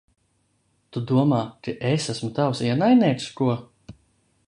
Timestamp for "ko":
3.43-3.55